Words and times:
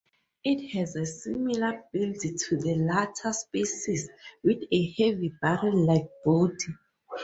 It 0.43 0.69
has 0.71 0.95
a 0.95 1.05
similar 1.05 1.83
build 1.93 2.15
to 2.21 2.57
the 2.57 2.73
latter 2.73 3.31
species, 3.33 4.09
with 4.43 4.63
a 4.71 4.91
heavy 4.93 5.31
barrel-like 5.43 6.09
body. 6.25 6.73